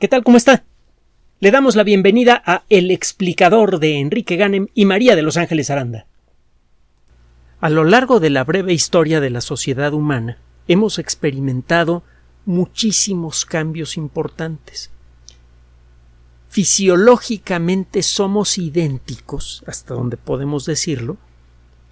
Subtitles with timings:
[0.00, 0.24] ¿Qué tal?
[0.24, 0.64] ¿Cómo está?
[1.38, 5.70] Le damos la bienvenida a El explicador de Enrique Ganem y María de Los Ángeles
[5.70, 6.06] Aranda.
[7.60, 12.02] A lo largo de la breve historia de la sociedad humana, hemos experimentado
[12.44, 14.90] muchísimos cambios importantes.
[16.48, 21.18] Fisiológicamente somos idénticos, hasta donde podemos decirlo,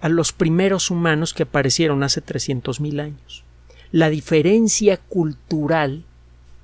[0.01, 3.45] a los primeros humanos que aparecieron hace 300.000 años.
[3.91, 6.03] La diferencia cultural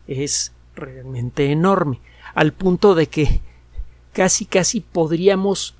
[0.06, 2.00] es realmente enorme,
[2.34, 3.42] al punto de que
[4.14, 5.76] casi casi podríamos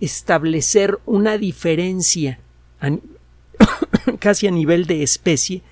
[0.00, 2.38] establecer una diferencia
[4.20, 5.62] casi a nivel de especie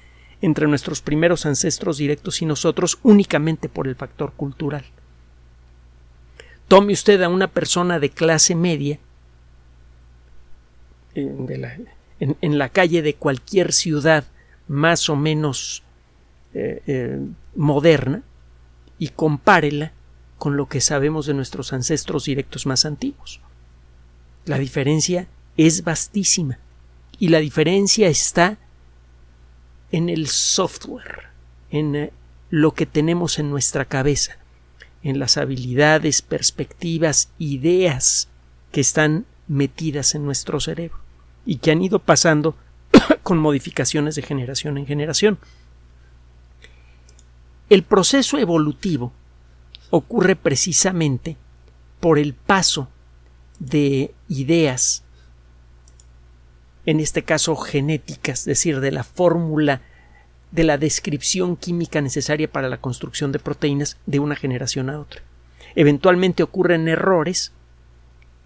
[0.40, 4.84] entre nuestros primeros ancestros directos y nosotros únicamente por el factor cultural.
[6.68, 8.98] Tome usted a una persona de clase media
[11.14, 14.24] en, la, calle de cualquier ciudad
[14.68, 15.82] más o menos
[16.52, 17.20] eh, eh,
[17.54, 18.22] moderna
[18.98, 19.92] y compárela
[20.38, 23.40] con lo que sabemos de nuestros ancestros directos más antiguos.
[24.44, 26.58] La diferencia es vastísima
[27.18, 28.58] y la diferencia está
[29.90, 31.28] en el software,
[31.70, 32.12] en eh,
[32.50, 34.36] lo que tenemos en nuestra cabeza,
[35.02, 38.28] en las habilidades, perspectivas, ideas
[38.72, 40.98] que están metidas en nuestro cerebro
[41.44, 42.56] y que han ido pasando
[43.22, 45.38] con modificaciones de generación en generación.
[47.68, 49.12] El proceso evolutivo
[49.90, 51.36] ocurre precisamente
[52.00, 52.88] por el paso
[53.58, 55.02] de ideas,
[56.84, 59.82] en este caso genéticas, es decir, de la fórmula
[60.52, 65.22] de la descripción química necesaria para la construcción de proteínas de una generación a otra.
[65.74, 67.52] Eventualmente ocurren errores,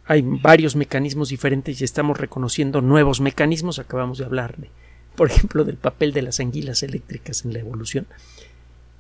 [0.07, 4.71] hay varios mecanismos diferentes y estamos reconociendo nuevos mecanismos, acabamos de hablar de,
[5.15, 8.07] por ejemplo, del papel de las anguilas eléctricas en la evolución.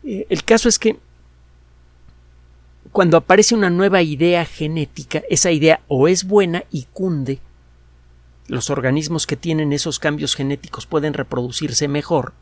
[0.04, 0.98] Eh, el caso es que
[2.92, 7.38] cuando aparece una nueva idea genética, esa idea o es buena y cunde,
[8.48, 12.32] los organismos que tienen esos cambios genéticos pueden reproducirse mejor,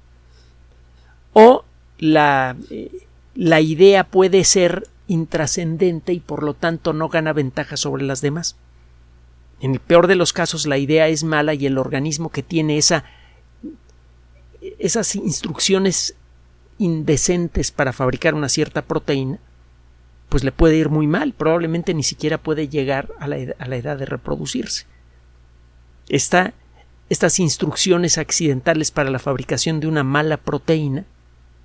[1.34, 1.64] o
[1.98, 2.90] la, eh,
[3.34, 8.56] la idea puede ser intrascendente y por lo tanto no gana ventaja sobre las demás.
[9.60, 12.78] En el peor de los casos la idea es mala y el organismo que tiene
[12.78, 13.04] esa,
[14.78, 16.14] esas instrucciones
[16.78, 19.38] indecentes para fabricar una cierta proteína,
[20.28, 24.06] pues le puede ir muy mal, probablemente ni siquiera puede llegar a la, edad, de
[24.06, 24.86] reproducirse.
[26.08, 31.04] estas instrucciones accidentales para la fabricación de una mala proteína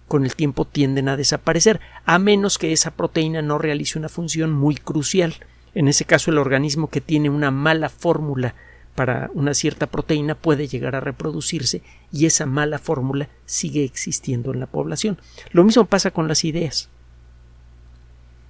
[0.08, 4.52] con el tiempo tienden a desaparecer, a menos que esa proteína no realice una función
[4.52, 5.36] muy crucial.
[5.74, 8.54] En ese caso, el organismo que tiene una mala fórmula
[8.96, 11.82] para una cierta proteína puede llegar a reproducirse
[12.12, 15.20] y esa mala fórmula sigue existiendo en la población.
[15.52, 16.90] Lo mismo pasa con las ideas.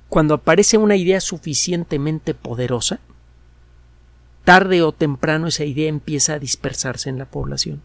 [0.09, 2.99] Cuando aparece una idea suficientemente poderosa,
[4.43, 7.81] tarde o temprano esa idea empieza a dispersarse en la población.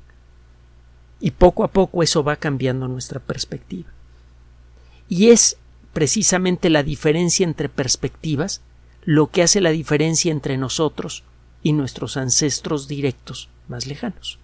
[1.21, 3.91] Y poco a poco eso va cambiando nuestra perspectiva.
[5.09, 5.57] Y es
[5.93, 8.61] precisamente la diferencia entre perspectivas
[9.05, 11.25] lo que hace la diferencia entre nosotros
[11.63, 14.39] y nuestros ancestros directos más lejanos.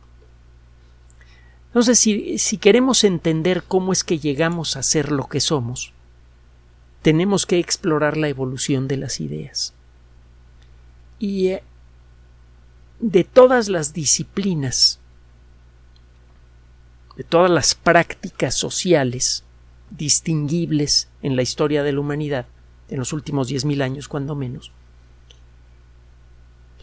[1.69, 5.93] Entonces, si, si, queremos entender cómo es que llegamos a ser lo que somos,
[7.03, 9.75] tenemos que explorar la evolución de las ideas.
[11.19, 11.63] Y eh,
[13.01, 15.01] de todas las disciplinas,
[17.17, 19.45] de todas las prácticas sociales
[19.91, 22.47] distinguibles en la historia de la humanidad,
[22.89, 24.71] en los últimos diez mil años cuando menos,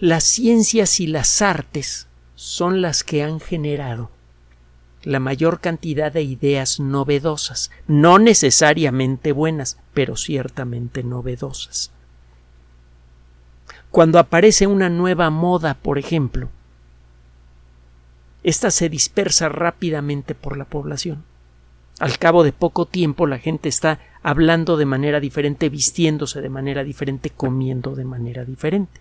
[0.02, 4.10] las ciencias y las artes son las que han generado
[5.04, 11.92] la mayor cantidad de ideas novedosas, no necesariamente buenas, pero ciertamente novedosas.
[13.92, 16.50] Cuando aparece una nueva moda, por ejemplo,
[18.42, 21.24] ésta se dispersa rápidamente por la población.
[22.00, 26.84] Al cabo de poco tiempo la gente está hablando de manera diferente, vistiéndose de manera
[26.84, 29.00] diferente, comiendo de manera diferente.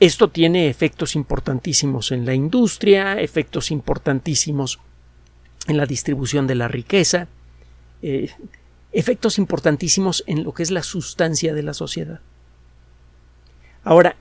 [0.00, 4.80] Esto tiene efectos importantísimos en la industria, efectos importantísimos
[5.66, 7.28] en la distribución de la riqueza,
[8.00, 8.30] eh,
[8.92, 12.20] efectos importantísimos en lo que es la sustancia de la sociedad.
[13.84, 14.16] Ahora,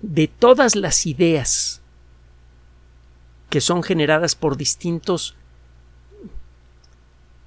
[0.00, 1.82] de todas las ideas
[3.50, 5.36] que son generadas por distintos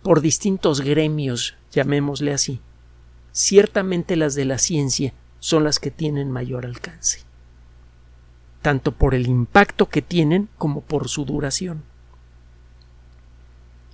[0.02, 2.62] por distintos gremios, llamémosle así,
[3.32, 7.22] ciertamente las de la ciencia son las que tienen mayor alcance,
[8.62, 11.84] tanto por el impacto que tienen como por su duración.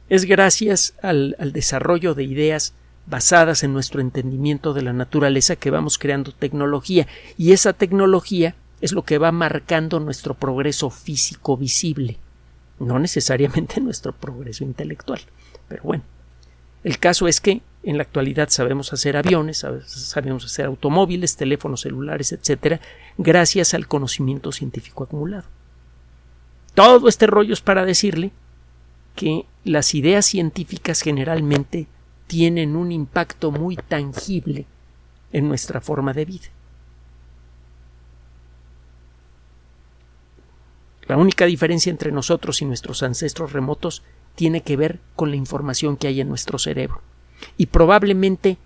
[0.07, 2.73] es gracias al, al desarrollo de ideas
[3.07, 7.07] basadas en nuestro entendimiento de la naturaleza que vamos creando tecnología
[7.37, 12.17] y esa tecnología es lo que va marcando nuestro progreso físico visible,
[12.79, 15.21] no necesariamente nuestro progreso intelectual.
[15.67, 16.03] Pero bueno,
[16.83, 22.31] el caso es que en la actualidad sabemos hacer aviones, sabemos hacer automóviles, teléfonos celulares,
[22.31, 22.81] etcétera,
[23.17, 25.45] gracias al conocimiento científico acumulado.
[26.73, 28.31] Todo este rollo es para decirle
[29.15, 31.87] que las ideas científicas generalmente
[32.27, 34.65] tienen un impacto muy tangible
[35.31, 36.47] en nuestra forma de vida.
[41.07, 44.01] La única diferencia entre nosotros y nuestros ancestros remotos
[44.33, 47.01] tiene que ver con la información que hay en nuestro cerebro.
[47.57, 48.57] Y probablemente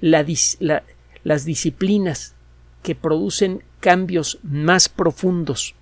[0.00, 2.34] las disciplinas
[2.82, 5.74] que producen cambios más profundos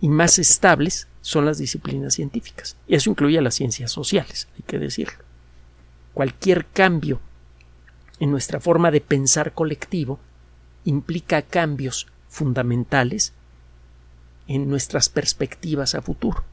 [0.00, 2.76] y más estables son las disciplinas científicas.
[2.88, 5.24] Y eso incluye las ciencias sociales, hay que decirlo.
[6.14, 7.20] Cualquier cambio
[8.18, 10.18] en nuestra forma de pensar colectivo
[10.84, 13.32] implica cambios fundamentales
[14.46, 16.44] en nuestras perspectivas a futuro.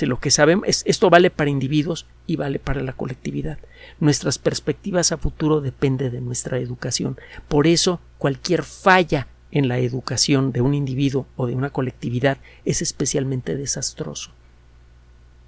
[0.00, 3.58] Lo que sabemos esto vale para individuos y vale para la colectividad.
[3.98, 7.18] Nuestras perspectivas a futuro dependen de nuestra educación.
[7.48, 12.82] Por eso cualquier falla en la educación de un individuo o de una colectividad es
[12.82, 14.30] especialmente desastroso.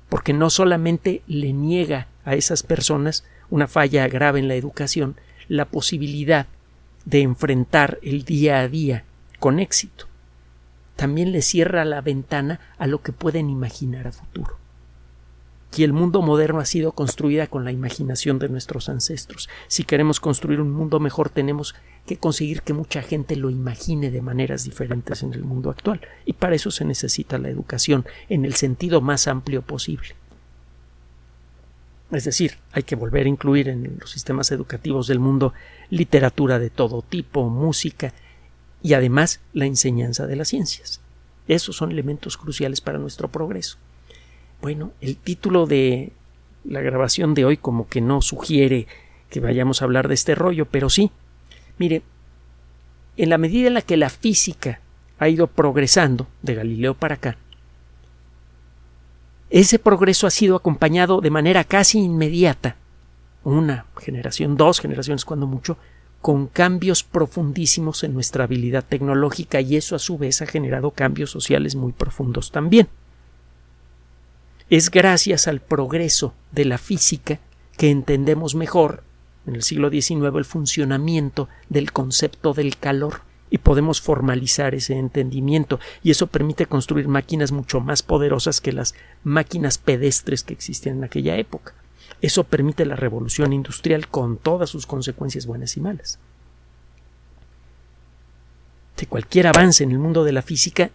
[0.09, 5.17] Porque no solamente le niega a esas personas una falla grave en la educación
[5.49, 6.47] la posibilidad
[7.05, 9.05] de enfrentar el día a día
[9.39, 10.07] con éxito,
[10.97, 14.59] también le cierra la ventana a lo que pueden imaginar a futuro.
[15.75, 19.49] Y el mundo moderno ha sido construida con la imaginación de nuestros ancestros.
[19.69, 21.75] Si queremos construir un mundo mejor tenemos
[22.07, 26.03] que conseguir que mucha gente lo imagine de maneras diferentes en el mundo actual.
[26.27, 30.15] Y para eso se necesita la educación en el sentido más amplio posible.
[32.11, 35.55] Es decir, hay que volver a incluir en los sistemas educativos del mundo
[35.89, 38.13] literatura de todo tipo, música,
[38.83, 41.01] y además la enseñanza de las ciencias.
[41.49, 43.79] Esos son elementos cruciales para nuestro progreso.
[44.61, 46.13] Bueno, el título de
[46.65, 48.87] la grabación de hoy como que no sugiere
[49.31, 51.11] que vayamos a hablar de este rollo, pero sí.
[51.79, 52.03] Mire,
[53.17, 54.81] en la medida en la que la física
[55.19, 57.37] ha ido progresando de Galileo para acá,
[59.51, 62.77] ese progreso ha sido acompañado de manera casi inmediata,
[63.45, 65.77] una generación, dos generaciones cuando mucho,
[66.23, 71.31] con cambios profundísimos en nuestra habilidad tecnológica y eso a su vez ha generado cambios
[71.31, 72.89] sociales muy profundos también.
[74.71, 77.41] Es gracias al progreso de la física
[77.77, 79.03] que entendemos mejor
[79.47, 85.81] en el siglo XIX el funcionamiento del concepto del calor y podemos formalizar ese entendimiento
[86.05, 91.05] y eso permite construir máquinas mucho más poderosas que las máquinas pedestres que existían en
[91.05, 91.75] aquella época.
[92.21, 96.19] Eso permite la revolución industrial con todas sus consecuencias buenas y malas.
[98.97, 100.91] De cualquier avance en el mundo de la física,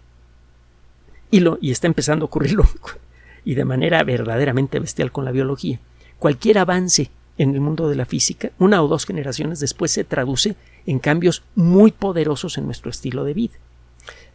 [1.30, 2.64] y, lo, y está empezando a ocurrirlo
[3.46, 5.80] y de manera verdaderamente bestial con la biología,
[6.20, 10.56] cualquier avance en el mundo de la física, una o dos generaciones después se traduce
[10.86, 13.56] en cambios muy poderosos en nuestro estilo de vida.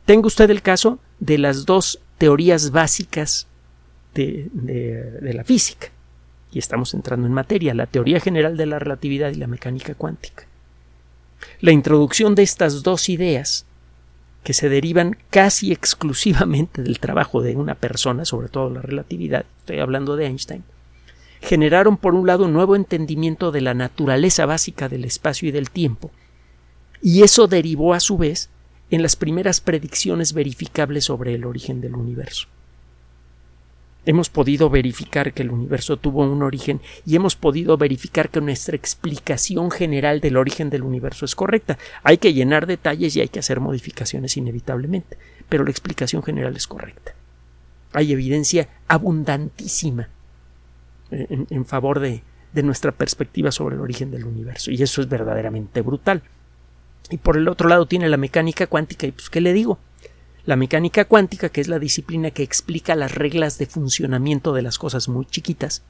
[0.05, 3.46] Tenga usted el caso de las dos teorías básicas
[4.14, 4.50] de
[5.32, 5.90] la física
[6.52, 10.44] y estamos entrando en materia, la teoría general de la relatividad y la mecánica cuántica.
[11.61, 13.64] La introducción de estas dos ideas,
[14.44, 19.78] que se derivan casi exclusivamente del trabajo de una persona, sobre todo la relatividad, estoy
[19.78, 20.64] hablando de Einstein,
[21.40, 25.71] generaron por un lado un nuevo entendimiento de la naturaleza básica del espacio y del
[25.71, 26.11] tiempo,
[27.00, 28.50] y eso derivó a su vez
[28.90, 32.47] en las primeras predicciones verificables sobre el origen del universo
[34.04, 38.76] hemos podido verificar que el universo tuvo un origen y hemos podido verificar que nuestra
[38.76, 41.78] explicación general del origen del universo es correcta.
[42.02, 45.18] Hay que llenar detalles y hay que hacer modificaciones inevitablemente,
[45.49, 47.14] pero la explicación general es correcta.
[47.92, 50.09] Hay evidencia abundantísima
[51.11, 55.82] en, favor de, de nuestra perspectiva sobre el origen del universo y eso es verdaderamente
[55.82, 56.23] brutal.
[57.11, 59.78] Y por el otro lado tiene la mecánica cuántica y pues qué le digo,
[60.44, 64.78] la mecánica cuántica, que es la disciplina que explica las reglas de funcionamiento de las
[64.78, 65.82] cosas muy chiquitas,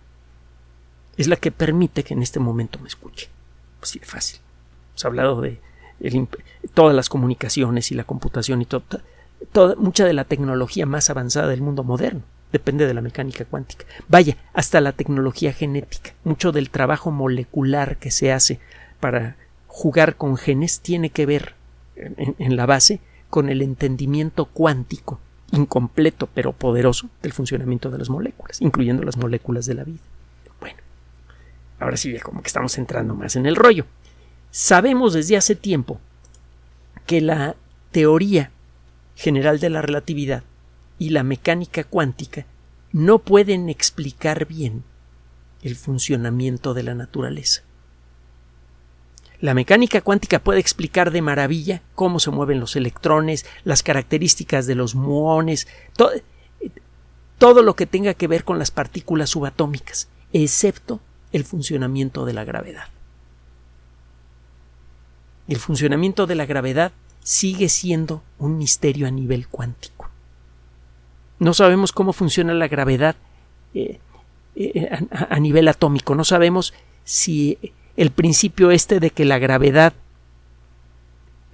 [1.17, 3.29] es la que permite que en este momento me escuche.
[3.81, 4.41] Pues sí, fácil.
[4.91, 5.61] Hemos hablado de
[6.75, 8.83] todas las comunicaciones y la computación y todo,
[9.53, 13.87] toda, mucha de la tecnología más avanzada del mundo moderno depende de la mecánica cuántica.
[14.09, 18.61] Vaya, hasta la tecnología genética, mucho del trabajo molecular que se hace
[19.01, 21.55] para jugar con genes tiene que ver
[21.97, 23.01] en la base
[23.33, 25.19] con el entendimiento cuántico,
[25.53, 30.01] incompleto pero poderoso, del funcionamiento de las moléculas, incluyendo las moléculas de la vida.
[31.81, 33.87] ahora sí, como que estamos entrando más en el rollo.
[34.51, 35.99] Sabemos desde hace tiempo
[37.07, 37.57] que la
[37.91, 38.51] teoría
[39.17, 40.43] general de la relatividad
[40.99, 42.45] y la mecánica cuántica
[42.93, 44.85] no pueden explicar bien
[45.63, 47.63] el funcionamiento de la naturaleza.
[49.43, 54.77] La mecánica cuántica puede explicar de maravilla cómo se mueven los electrones, las características de
[54.77, 55.67] los muones,
[57.39, 61.01] todo lo que tenga que ver con las partículas subatómicas, excepto
[61.33, 62.85] el funcionamiento de la gravedad.
[65.49, 66.93] El funcionamiento de la gravedad
[67.25, 70.09] sigue siendo un misterio a nivel cuántico.
[71.41, 73.17] No sabemos cómo funciona la gravedad
[73.75, 73.99] eh,
[74.55, 77.59] eh, a, a nivel atómico, no sabemos si
[77.97, 79.93] el principio este de que la gravedad,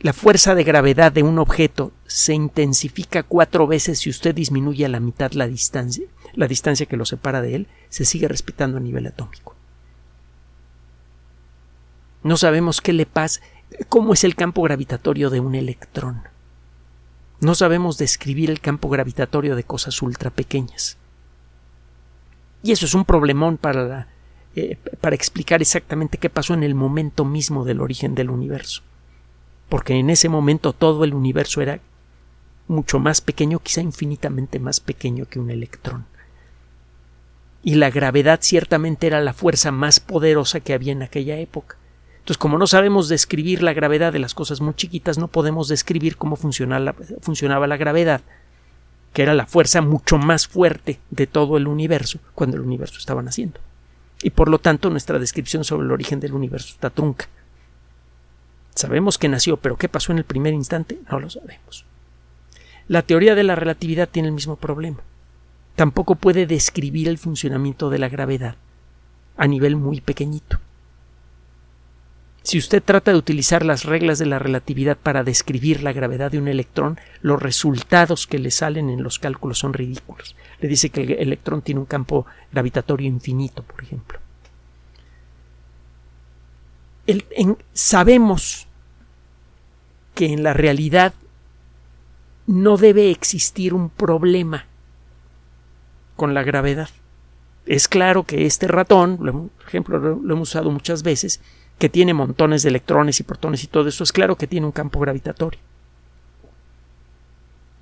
[0.00, 4.88] la fuerza de gravedad de un objeto se intensifica cuatro veces si usted disminuye a
[4.88, 8.80] la mitad la distancia, la distancia que lo separa de él, se sigue respetando a
[8.80, 9.56] nivel atómico.
[12.22, 13.40] No sabemos qué le pasa,
[13.88, 16.22] cómo es el campo gravitatorio de un electrón.
[17.40, 20.96] No sabemos describir el campo gravitatorio de cosas ultra pequeñas.
[22.62, 24.08] Y eso es un problemón para la
[24.58, 28.82] eh, para explicar exactamente qué pasó en el momento mismo del origen del universo.
[29.68, 31.78] Porque en ese momento todo el universo era
[32.66, 36.06] mucho más pequeño, quizá infinitamente más pequeño que un electrón.
[37.62, 41.76] Y la gravedad ciertamente era la fuerza más poderosa que había en aquella época.
[42.18, 46.16] Entonces, como no sabemos describir la gravedad de las cosas muy chiquitas, no podemos describir
[46.16, 48.22] cómo funcionaba la gravedad,
[49.12, 53.22] que era la fuerza mucho más fuerte de todo el universo cuando el universo estaba
[53.22, 53.60] naciendo
[54.22, 57.26] y por lo tanto nuestra descripción sobre el origen del universo está trunca.
[58.74, 60.98] Sabemos que nació, pero ¿qué pasó en el primer instante?
[61.10, 61.84] No lo sabemos.
[62.86, 64.98] La teoría de la relatividad tiene el mismo problema.
[65.74, 68.56] Tampoco puede describir el funcionamiento de la gravedad
[69.36, 70.58] a nivel muy pequeñito.
[72.42, 76.38] Si usted trata de utilizar las reglas de la relatividad para describir la gravedad de
[76.38, 80.34] un electrón, los resultados que le salen en los cálculos son ridículos.
[80.60, 84.18] Le dice que el electrón tiene un campo gravitatorio infinito, por ejemplo.
[87.72, 88.66] sabemos
[90.14, 91.14] que en la realidad
[92.46, 94.66] no debe existir un problema
[96.16, 96.88] con la gravedad.
[97.66, 101.40] Es claro que este ratón, por ejemplo, lo hemos usado muchas veces,
[101.78, 104.72] que tiene montones de electrones y protones y todo eso, es claro que tiene un
[104.72, 105.60] campo gravitatorio.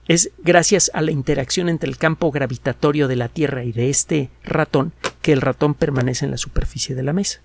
[0.08, 4.30] Es gracias a la interacción entre el campo gravitatorio de la Tierra y de este
[4.44, 7.40] ratón que el ratón permanece en la superficie de la mesa.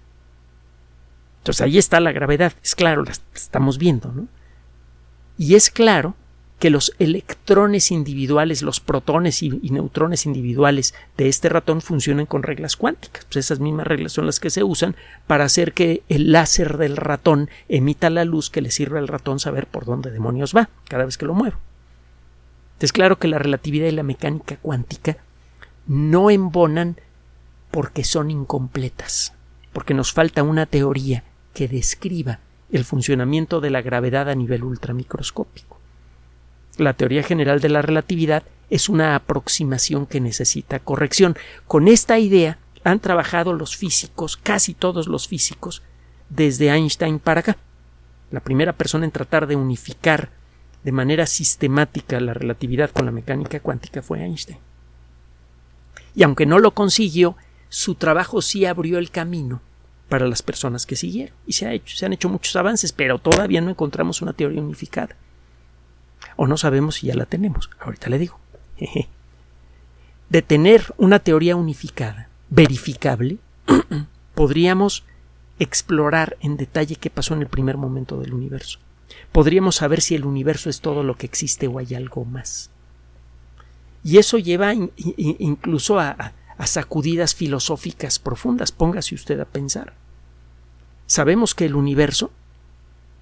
[1.39, 4.27] Entonces ahí está la gravedad, es claro, la estamos viendo, ¿no?
[5.39, 6.15] Y es claro
[6.59, 12.75] que los electrones individuales, los protones y, neutrones individuales de este ratón funcionan con reglas
[12.75, 13.25] cuánticas.
[13.25, 16.97] Pues esas mismas reglas son las que se usan para hacer que el láser del
[16.97, 21.05] ratón emita la luz que le sirve al ratón saber por dónde demonios va cada
[21.05, 21.57] vez que lo muevo.
[22.81, 25.17] Es claro que la relatividad y la mecánica cuántica
[25.87, 26.97] no embonan
[27.69, 29.33] porque son incompletas,
[29.71, 31.23] porque nos falta una teoría
[31.53, 32.39] que describa
[32.71, 35.79] el funcionamiento de la gravedad a nivel ultramicroscópico.
[36.77, 41.35] La teoría general de la relatividad es una aproximación que necesita corrección.
[41.67, 45.83] Con esta idea han trabajado los físicos, casi todos los físicos,
[46.29, 47.57] desde Einstein para acá.
[48.31, 50.29] La primera persona en tratar de unificar
[50.83, 54.57] de manera sistemática la relatividad con la mecánica cuántica fue Einstein.
[56.15, 57.35] Y aunque no lo consiguió,
[57.69, 59.61] su trabajo sí abrió el camino
[60.09, 61.35] para las personas que siguieron.
[61.47, 64.61] Y se, ha hecho, se han hecho muchos avances, pero todavía no encontramos una teoría
[64.61, 65.15] unificada
[66.35, 67.69] o no sabemos si ya la tenemos.
[67.79, 68.39] Ahorita le digo.
[70.29, 73.37] De tener una teoría unificada, verificable,
[74.35, 75.03] podríamos
[75.59, 78.79] explorar en detalle qué pasó en el primer momento del universo.
[79.31, 82.69] Podríamos saber si el universo es todo lo que existe o hay algo más.
[84.03, 88.71] Y eso lleva incluso a, a sacudidas filosóficas profundas.
[88.71, 89.93] Póngase usted a pensar.
[91.05, 92.31] Sabemos que el universo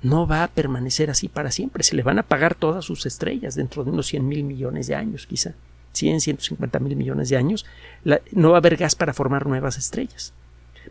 [0.01, 1.84] no va a permanecer así para siempre.
[1.84, 4.96] Se le van a pagar todas sus estrellas dentro de unos 100 mil millones de
[4.96, 5.53] años, quizá.
[5.93, 7.65] 100, 150 mil millones de años.
[8.31, 10.34] no va a haber gas para formar nuevas estrellas.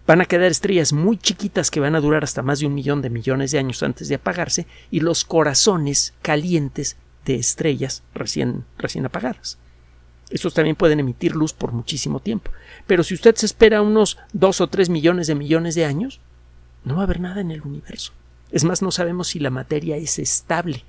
[0.08, 3.02] Van a quedar estrellas muy chiquitas que van a durar hasta más de un millón
[3.02, 6.96] de millones de años antes de apagarse y los corazones calientes
[7.26, 9.58] de estrellas recién, recién apagadas.
[10.30, 12.50] Estos también pueden emitir luz por muchísimo tiempo.
[12.86, 16.22] Pero si usted se espera unos dos o tres millones de millones de años,
[16.84, 18.14] no va a haber nada en el universo.
[18.50, 20.84] Es más, no sabemos si la materia es estable.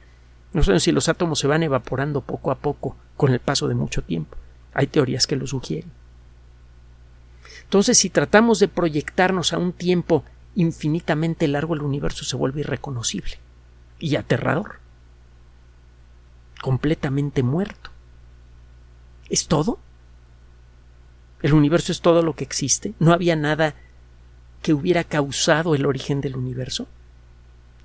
[0.54, 3.76] No sabemos si los átomos se van evaporando poco a poco con el paso de
[3.76, 4.38] mucho tiempo.
[4.74, 5.99] Hay teorías que lo sugieren.
[7.70, 10.24] Entonces, si tratamos de proyectarnos a un tiempo
[10.56, 13.38] infinitamente largo, el universo se vuelve irreconocible
[14.00, 14.80] y aterrador.
[16.64, 17.92] Completamente muerto.
[19.30, 19.78] ¿Es todo?
[21.44, 22.96] ¿El universo es todo lo que existe?
[22.98, 23.76] ¿No había nada
[24.64, 26.88] que hubiera causado el origen del universo?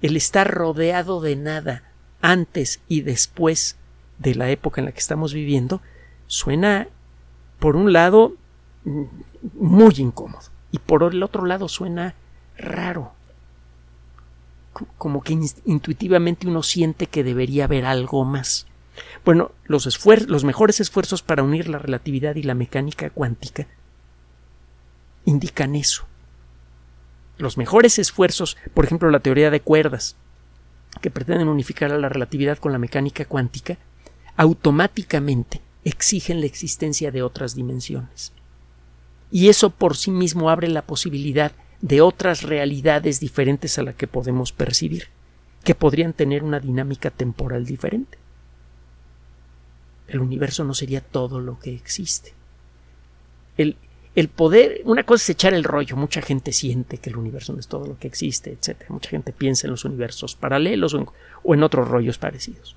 [0.00, 3.76] El estar rodeado de nada antes y después
[4.18, 5.82] de la época en la que estamos viviendo
[6.26, 6.88] suena,
[7.58, 8.38] por un lado,
[8.84, 12.14] muy incómodo y por el otro lado suena
[12.58, 13.12] raro.
[14.98, 18.66] Como que intuitivamente uno siente que debería haber algo más.
[19.24, 19.86] Bueno, los,
[20.26, 23.66] los mejores esfuerzos para unir la relatividad y la mecánica cuántica
[25.24, 26.04] indican eso.
[27.38, 30.16] Los mejores esfuerzos, por ejemplo, la teoría de cuerdas,
[31.00, 33.78] que pretenden unificar a la relatividad con la mecánica cuántica,
[34.36, 38.33] automáticamente exigen la existencia de otras dimensiones.
[39.34, 41.50] Y eso por sí mismo abre la posibilidad
[41.80, 45.08] de otras realidades diferentes a la que podemos percibir,
[45.64, 48.16] que podrían tener una dinámica temporal diferente.
[50.06, 52.32] El universo no sería todo lo que existe.
[53.56, 53.76] El,
[54.14, 57.58] el poder, una cosa es echar el rollo, mucha gente siente que el universo no
[57.58, 58.88] es todo lo que existe, etc.
[58.88, 62.76] Mucha gente piensa en los universos paralelos o en, otros rollos parecidos.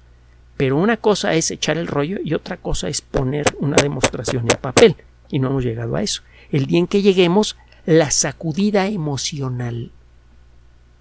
[0.57, 4.57] Pero una cosa es echar el rollo y otra cosa es poner una demostración en
[4.57, 4.95] papel.
[5.29, 6.23] Y no hemos llegado a eso.
[6.51, 9.91] El día en que lleguemos, la sacudida emocional,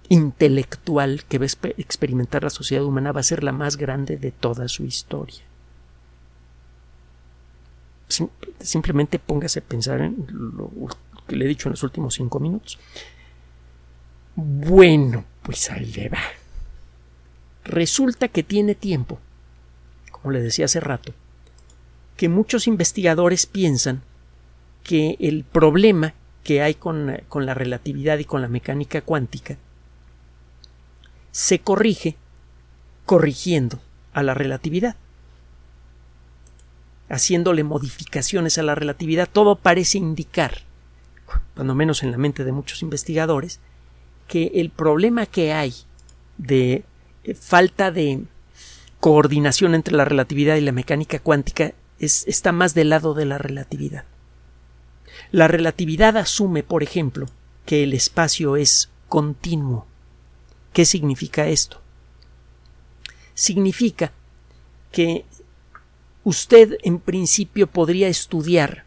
[0.09, 4.31] intelectual que va a experimentar la sociedad humana va a ser la más grande de
[4.31, 5.43] toda su historia
[8.61, 10.71] simplemente póngase a pensar en lo
[11.27, 12.79] que le he dicho en los últimos cinco minutos.
[14.35, 16.23] Bueno, pues ahí le va.
[17.65, 19.19] Resulta que tiene tiempo,
[20.11, 21.15] como le decía hace rato,
[22.17, 24.03] que muchos investigadores piensan
[24.87, 26.15] que el problema
[26.45, 29.57] que hay con, con la relatividad y con la mecánica cuántica
[31.33, 32.17] se corrige
[33.05, 33.81] corrigiendo
[34.13, 34.97] a la relatividad
[37.09, 40.63] haciéndole modificaciones a la relatividad, todo parece indicar,
[41.55, 43.61] cuando menos en la mente de muchos investigadores,
[44.27, 45.75] que el problema que hay
[46.37, 46.85] de
[47.25, 48.25] eh, falta de
[49.01, 53.39] coordinación entre la relatividad y la mecánica cuántica es, está más del lado de la
[53.39, 54.05] relatividad.
[55.33, 57.27] La relatividad asume, por ejemplo,
[57.65, 59.87] que el espacio es continuo.
[60.73, 61.81] ¿Qué significa esto?
[63.35, 64.13] Significa
[64.93, 65.25] que
[66.25, 68.85] usted en principio podría estudiar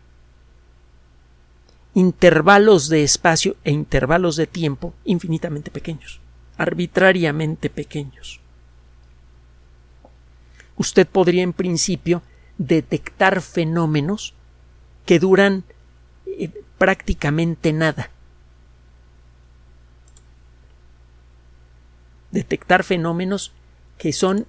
[1.94, 6.22] intervalos de espacio e intervalos de tiempo infinitamente pequeños,
[6.58, 8.40] arbitrariamente pequeños.
[10.78, 12.22] Usted podría en principio
[12.58, 14.34] detectar fenómenos
[15.06, 15.64] que duran
[16.38, 18.12] eh, prácticamente nada.
[22.32, 23.54] Detectar fenómenos
[23.98, 24.46] que son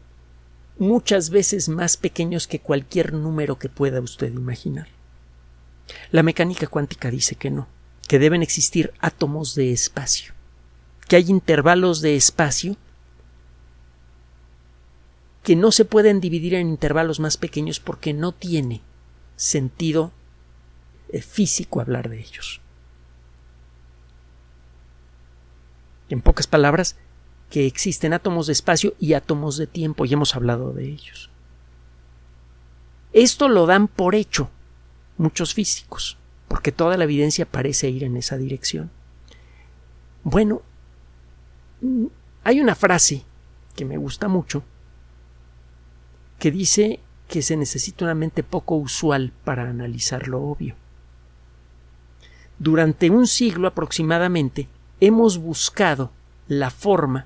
[0.79, 4.89] muchas veces más pequeños que cualquier número que pueda usted imaginar.
[6.11, 7.69] La mecánica cuántica dice que no,
[8.09, 10.35] que deben existir átomos de espacio,
[11.09, 12.77] que hay intervalos de espacio
[15.43, 18.83] que no se pueden dividir en intervalos más pequeños porque no tiene
[19.37, 20.13] sentido
[21.23, 22.61] físico hablar de ellos.
[26.09, 26.97] En pocas palabras,
[27.51, 31.31] que existen átomos de espacio y átomos de tiempo, y hemos hablado de ellos.
[33.13, 34.51] Esto lo dan por hecho
[35.19, 36.17] muchos físicos,
[36.49, 38.91] porque toda la evidencia parece ir en esa dirección.
[40.23, 40.63] Bueno,
[42.45, 43.25] hay una frase
[43.75, 44.63] que me gusta mucho
[46.39, 50.75] que dice que se necesita una mente poco usual para analizar lo obvio.
[52.61, 54.69] Durante un siglo aproximadamente
[55.01, 56.13] hemos buscado
[56.47, 57.25] la forma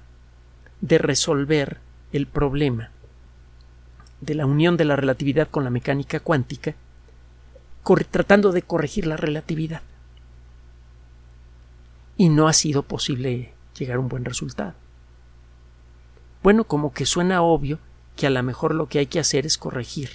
[0.80, 1.80] de resolver
[2.12, 2.90] el problema
[4.20, 6.76] de la unión de la relatividad con la mecánica cuántica,
[8.12, 9.82] tratando de corregir la relatividad.
[12.16, 14.74] Y no ha sido posible llegar a un buen resultado.
[16.44, 17.80] Bueno, como que suena obvio
[18.14, 20.10] que a lo mejor lo que hay que hacer es corregir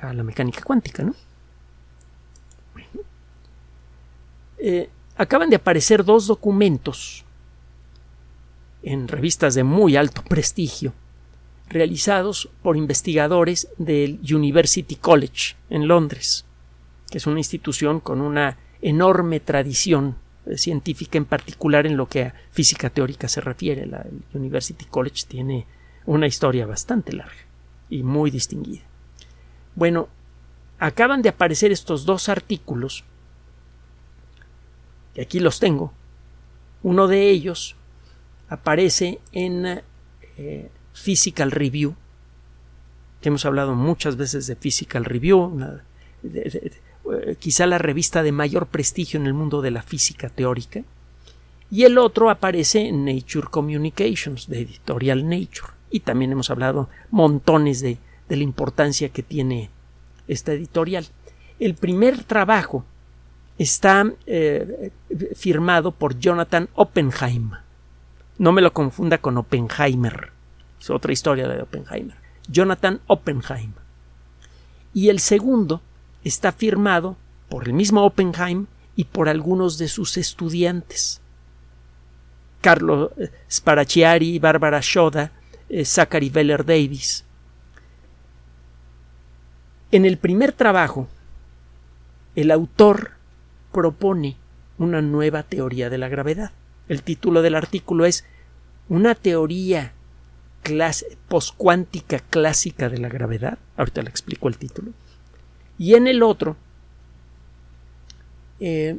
[0.00, 1.16] a la mecánica cuántica, ¿no?
[4.58, 7.24] Eh, acaban de aparecer dos documentos
[8.82, 10.92] en revistas de muy alto prestigio,
[11.68, 16.44] realizados por investigadores del University College en Londres,
[17.10, 20.16] que es una institución con una enorme tradición
[20.56, 23.86] científica, en particular en lo que a física teórica se refiere.
[23.86, 25.66] La University College tiene
[26.06, 27.34] una historia bastante larga
[27.88, 28.82] y muy distinguida.
[29.74, 30.08] Bueno,
[30.78, 33.04] acaban de aparecer estos dos artículos
[35.14, 35.92] y aquí los tengo,
[36.82, 37.76] uno de ellos
[38.48, 39.82] aparece en
[40.36, 41.94] eh, Physical Review,
[43.20, 45.78] que hemos hablado muchas veces de Physical Review,
[46.24, 50.82] eh, quizá la revista de mayor prestigio en el mundo de la física teórica,
[51.70, 57.80] y el otro aparece en Nature Communications, de editorial Nature, y también hemos hablado montones
[57.80, 57.98] de,
[58.28, 59.70] de la importancia que tiene
[60.28, 61.06] esta editorial.
[61.58, 62.84] El primer trabajo
[63.58, 64.90] está eh,
[65.34, 67.52] firmado por Jonathan Oppenheim.
[68.38, 70.32] No me lo confunda con Oppenheimer.
[70.80, 72.16] Es otra historia de Oppenheimer.
[72.48, 73.72] Jonathan Oppenheim.
[74.92, 75.80] Y el segundo
[76.24, 77.16] está firmado
[77.48, 81.20] por el mismo Oppenheim y por algunos de sus estudiantes.
[82.60, 85.32] Carlo eh, Sparaciari, Barbara Shoda,
[85.68, 87.24] eh, Zachary Veller Davis.
[89.90, 91.08] En el primer trabajo,
[92.34, 93.12] el autor
[93.74, 94.36] propone
[94.78, 96.52] una nueva teoría de la gravedad.
[96.88, 98.24] El título del artículo es
[98.88, 99.92] Una teoría
[101.28, 103.58] poscuántica clásica de la gravedad.
[103.76, 104.92] Ahorita le explico el título.
[105.76, 106.56] Y en el otro,
[108.60, 108.96] eh,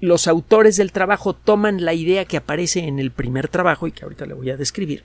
[0.00, 4.04] los autores del trabajo toman la idea que aparece en el primer trabajo y que
[4.04, 5.04] ahorita le voy a describir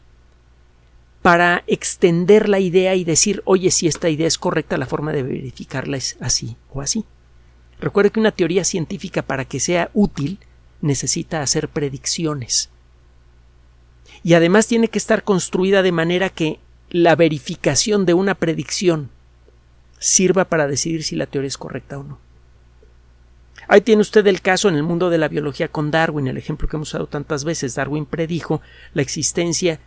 [1.21, 5.23] para extender la idea y decir, oye, si esta idea es correcta, la forma de
[5.23, 7.03] verificarla es así o así.
[7.85, 10.39] Recuerde que una teoría científica para que sea útil
[10.81, 12.71] necesita hacer predicciones.
[14.23, 19.11] Y además tiene que estar construida de manera que la verificación de una predicción
[19.99, 22.17] sirva para decidir si la teoría es correcta o no.
[23.67, 26.67] Ahí tiene usted el caso en el mundo de la biología con Darwin, el ejemplo
[26.67, 27.75] que hemos usado tantas veces.
[27.75, 28.63] Darwin predijo
[28.95, 29.79] la existencia,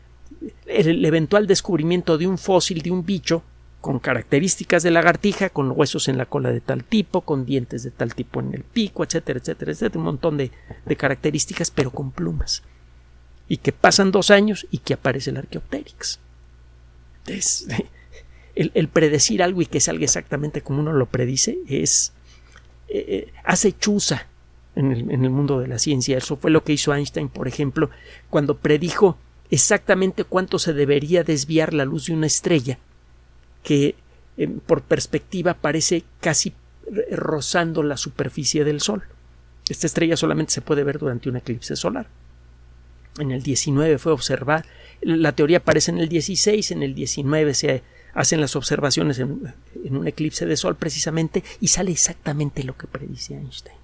[0.66, 3.42] el eventual descubrimiento de un fósil de un bicho
[3.80, 7.90] con características de lagartija, con huesos en la cola de tal tipo, con dientes de
[7.90, 10.50] tal tipo en el pico, etcétera, etcétera, etcétera, un montón de,
[10.96, 12.62] características, pero con plumas.
[13.48, 16.18] Y que pasan dos años y que aparece el Archaeopteryx.
[18.54, 22.12] el, predecir algo y que salga exactamente como uno lo predice es.
[22.88, 24.26] Eh, eh, hace chuza
[24.74, 26.18] el, en el mundo de la ciencia.
[26.18, 27.90] Eso fue lo que hizo Einstein, por ejemplo,
[28.28, 29.16] cuando predijo
[29.50, 32.78] exactamente cuánto se debería desviar la luz de una estrella
[33.68, 33.96] que
[34.38, 36.54] eh, por perspectiva parece casi
[37.10, 39.02] rozando la superficie del Sol.
[39.68, 42.06] Esta estrella solamente se puede ver durante un eclipse solar.
[43.18, 44.64] En el 19 fue observada,
[45.02, 47.82] la teoría aparece en el 16, en el 19 se
[48.14, 49.54] hacen las observaciones en,
[49.84, 53.76] en un eclipse de Sol precisamente y sale exactamente lo que predice Einstein.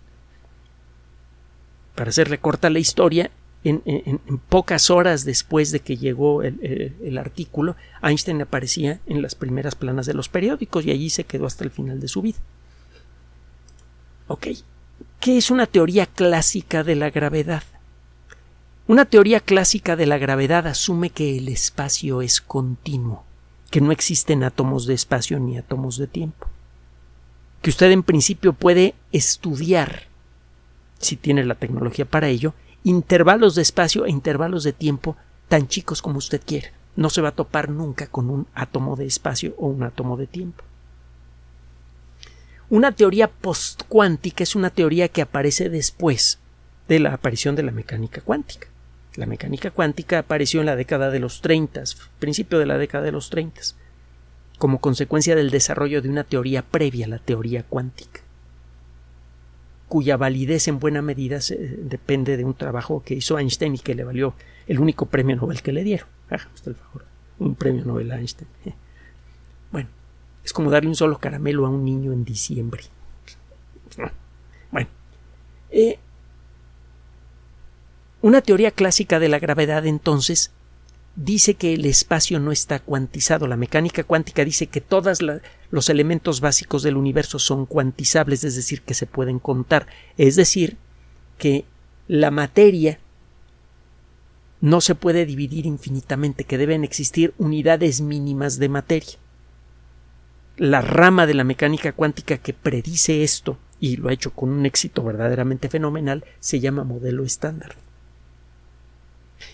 [1.95, 3.31] Para hacerle corta la historia,
[3.65, 10.07] en, pocas horas después de que llegó el, artículo, Einstein aparecía en las primeras planas
[10.07, 12.39] de los periódicos y allí se quedó hasta el final de su vida.
[14.29, 14.49] Ok.
[15.21, 17.63] ¿Qué es una teoría clásica de la gravedad?
[18.87, 23.25] Una teoría clásica de la gravedad asume que el espacio es continuo,
[23.71, 26.49] que no existen átomos de espacio ni átomos de tiempo,
[27.63, 30.03] que usted en principio puede estudiar,
[30.99, 32.53] si tiene la tecnología para ello,
[32.85, 35.17] intervalos de espacio e intervalos de tiempo
[35.49, 36.71] tan chicos como usted quiera.
[36.97, 40.27] No se va a topar nunca con un átomo de espacio o un átomo de
[40.27, 40.63] tiempo.
[42.71, 46.39] Una teoría postcuántica es una teoría que aparece después
[46.89, 48.69] de la aparición de la mecánica cuántica.
[49.17, 51.83] La mecánica cuántica apareció en la década de los 30,
[52.19, 53.61] principio de la década de los 30,
[54.59, 58.24] como consecuencia del desarrollo de una teoría previa a la teoría cuántica
[59.95, 61.39] cuya validez en buena medida
[61.79, 64.35] depende de un trabajo que hizo Einstein y que le valió
[64.67, 66.09] el único premio Nobel que le dieron.
[67.39, 68.49] un premio Nobel a Einstein.
[69.71, 69.89] Bueno,
[70.45, 72.83] es como darle un solo caramelo a un niño en diciembre.
[74.73, 74.89] Bueno,
[75.71, 76.01] eh,
[78.21, 80.51] una teoría clásica de la gravedad entonces
[81.17, 83.47] dice que el espacio no está cuantizado.
[83.47, 85.21] La mecánica cuántica dice que todos
[85.71, 89.87] los elementos básicos del universo son cuantizables, es decir, que se pueden contar.
[90.17, 90.77] Es decir,
[91.39, 91.65] que
[92.09, 92.99] la materia
[94.61, 99.19] no se puede dividir infinitamente, que deben existir unidades mínimas de materia.
[100.57, 104.65] La rama de la mecánica cuántica que predice esto, y lo ha hecho con un
[104.65, 107.75] éxito verdaderamente fenomenal, se llama modelo estándar.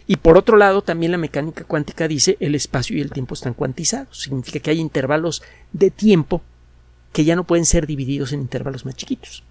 [0.06, 3.54] Y por otro lado, también la mecánica cuántica dice el espacio y el tiempo están
[3.54, 4.20] cuantizados.
[4.20, 6.42] Significa que hay intervalos de tiempo
[7.12, 9.42] que ya no pueden ser divididos en intervalos más chiquitos.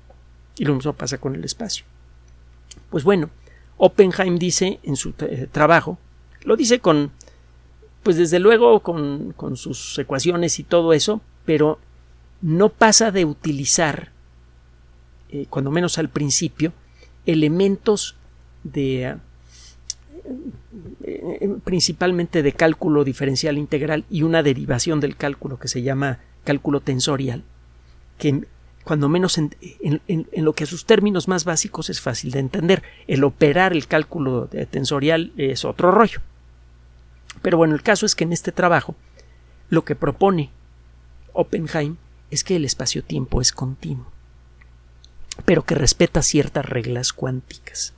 [0.58, 1.86] Y lo mismo pasa con el espacio.
[2.89, 3.30] Pues bueno,
[3.78, 5.97] Oppenheim dice en su eh, trabajo,
[6.43, 7.12] lo dice con,
[8.04, 11.80] pues desde luego con, con sus ecuaciones y todo eso, pero
[12.41, 14.12] no pasa de utilizar
[15.32, 16.73] eh, cuando menos al principio,
[17.25, 18.15] elementos
[18.63, 19.17] de
[21.63, 27.43] principalmente de cálculo diferencial integral y una derivación del cálculo que se llama cálculo tensorial,
[28.17, 28.45] que
[28.83, 29.51] cuando menos en,
[30.37, 32.81] lo que a sus términos más básicos es fácil de entender.
[33.07, 36.21] El operar el cálculo tensorial es otro rollo.
[37.41, 38.95] Pero bueno, el caso es que en este trabajo
[39.69, 40.49] lo que propone
[41.33, 41.97] Oppenheim
[42.31, 44.07] es que el espacio-tiempo es continuo,
[45.45, 47.93] pero que respeta ciertas reglas cuánticas.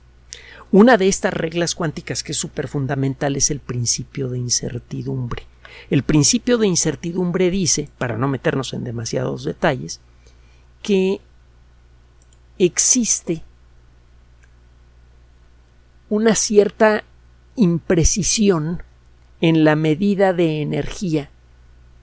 [0.72, 5.46] Una de estas reglas cuánticas que es súper fundamental es el principio de incertidumbre.
[5.90, 10.00] El principio de incertidumbre dice, para no meternos en demasiados detalles,
[10.82, 11.20] que
[12.58, 13.42] existe
[16.08, 17.04] una cierta
[17.54, 18.82] imprecisión
[19.42, 21.30] en la medida de energía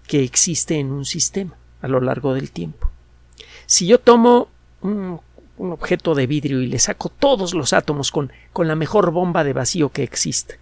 [0.08, 2.91] que existe en un sistema a lo largo del tiempo.
[3.65, 4.47] Si yo tomo
[4.82, 5.21] un
[5.60, 9.43] un objeto de vidrio y le saco todos los átomos con, con la mejor bomba
[9.43, 10.58] de vacío que existe.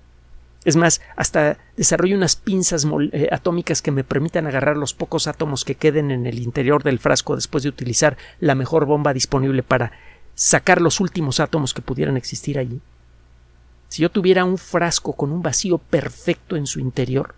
[0.66, 5.64] Es más, hasta desarrollo unas pinzas eh, atómicas que me permitan agarrar los pocos átomos
[5.64, 9.94] que queden en el interior del frasco después de utilizar la mejor bomba disponible para
[10.36, 12.82] sacar los últimos átomos que pudieran existir allí.
[13.88, 17.36] Si yo tuviera un frasco con un vacío perfecto en su interior,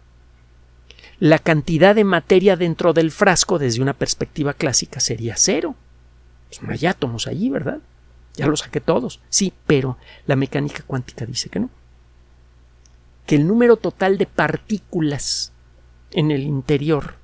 [1.20, 5.76] la cantidad de materia dentro del frasco desde una perspectiva clásica sería cero.
[6.50, 7.80] Pues no hay átomos allí, ¿verdad?
[8.36, 9.22] Ya los saqué todos.
[9.30, 11.70] Sí, pero la mecánica cuántica dice que no.
[13.26, 15.52] Que el número total de partículas
[16.12, 17.16] en el interior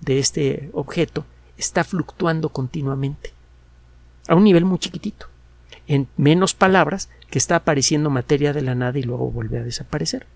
[0.00, 1.24] de este objeto
[1.56, 3.32] está fluctuando continuamente.
[4.28, 5.26] A un nivel muy chiquitito.
[5.86, 10.26] En menos palabras, que está apareciendo materia de la nada y luego vuelve a desaparecer.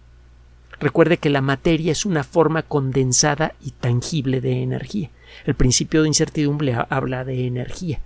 [0.78, 5.10] Recuerde que la materia es una forma condensada y tangible de energía.
[5.44, 8.00] El principio de incertidumbre habla de energía.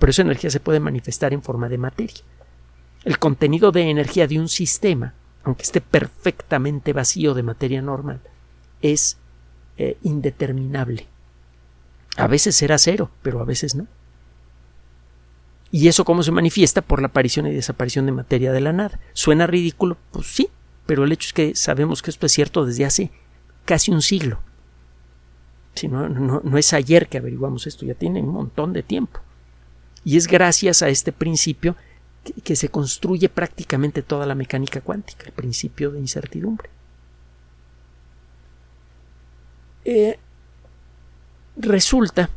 [0.00, 2.22] Pero esa energía se puede manifestar en forma de materia.
[3.04, 5.12] El contenido de energía de un sistema,
[5.44, 8.20] aunque esté perfectamente vacío de materia normal,
[8.80, 9.18] es
[9.76, 11.06] eh, indeterminable.
[12.16, 13.86] A veces será cero, pero a veces no.
[15.70, 16.80] ¿Y eso cómo se manifiesta?
[16.80, 18.98] Por la aparición y desaparición de materia de la nada.
[19.12, 19.98] ¿Suena ridículo?
[20.12, 20.48] Pues sí,
[20.86, 23.10] pero el hecho es que sabemos que esto es cierto desde hace
[23.66, 24.40] casi un siglo.
[25.74, 29.20] Si no, no es ayer que averiguamos esto, ya tiene un montón de tiempo.
[30.04, 31.76] Y es gracias a este principio
[32.44, 36.68] que, se construye prácticamente toda la mecánica cuántica, el principio de incertidumbre.
[39.84, 40.18] Eh,
[41.56, 42.30] resulta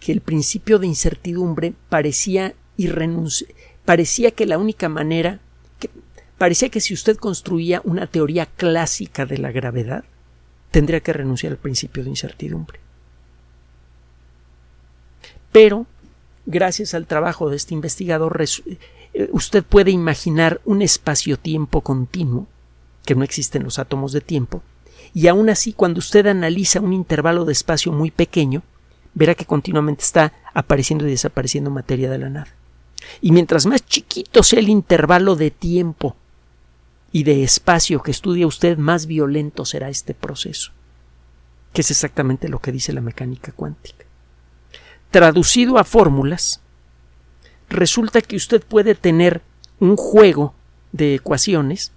[0.00, 2.54] que el principio de incertidumbre parecía
[3.84, 5.38] parecía que la única manera
[5.78, 5.90] que,
[6.38, 10.04] parecía que si usted construía una teoría clásica de la gravedad
[10.70, 12.81] tendría que renunciar al principio de incertidumbre.
[15.52, 15.86] Pero,
[16.46, 22.48] gracias al trabajo de este investigador, eh, usted puede imaginar un espacio-tiempo continuo,
[23.04, 24.62] que no existe en los átomos de tiempo,
[25.14, 28.62] y aún así, cuando usted analiza un intervalo de espacio muy pequeño,
[29.14, 32.48] verá que continuamente está apareciendo y desapareciendo materia de la nada.
[33.20, 36.16] Y mientras más chiquito sea el intervalo de tiempo
[37.10, 40.72] y de espacio que estudia usted, más violento será este proceso,
[41.74, 44.06] que es exactamente lo que dice la mecánica cuántica
[45.12, 46.60] traducido a fórmulas,
[47.68, 49.42] resulta que usted puede tener
[49.78, 50.54] un juego
[50.90, 51.92] de ecuaciones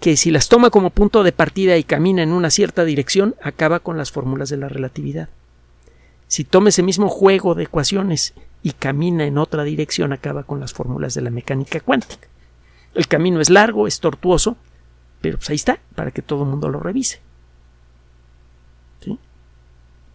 [0.00, 3.80] que si las toma como punto de partida y camina en una cierta dirección, acaba
[3.80, 5.28] con las fórmulas de la relatividad.
[6.28, 10.72] Si toma ese mismo juego de ecuaciones y camina en otra dirección, acaba con las
[10.72, 12.28] fórmulas de la mecánica cuántica.
[12.94, 14.56] El camino es largo, es tortuoso,
[15.20, 17.20] pero pues ahí está, para que todo el mundo lo revise.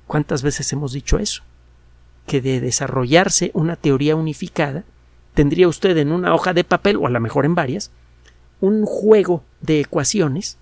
[0.07, 1.43] ¿Cuántas veces hemos dicho eso?
[2.25, 4.83] Que de desarrollarse una teoría unificada,
[5.33, 7.91] tendría usted en una hoja de papel, o a lo mejor en varias,
[8.61, 10.57] un juego de ecuaciones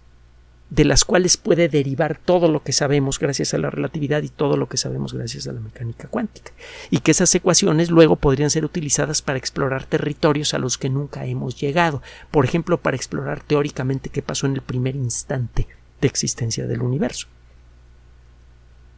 [0.72, 4.56] de las cuales puede derivar todo lo que sabemos gracias a la relatividad y todo
[4.56, 6.54] lo que sabemos gracias a la mecánica cuántica.
[6.90, 11.26] Y que esas ecuaciones luego podrían ser utilizadas para explorar territorios a los que nunca
[11.26, 12.02] hemos llegado.
[12.32, 15.68] Por ejemplo, para explorar teóricamente qué pasó en el primer instante
[16.00, 17.28] de existencia del universo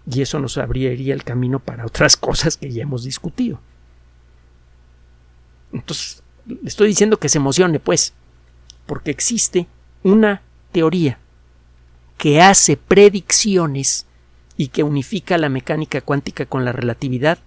[0.10, 3.60] y eso nos abriría el camino para otras cosas que ya hemos discutido.
[5.72, 8.14] Entonces, le estoy diciendo que se emocione, pues,
[8.86, 9.68] porque existe
[10.04, 11.18] una teoría
[12.18, 14.06] que hace predicciones
[14.56, 17.40] y que unifica la mecánica cuántica con la relatividad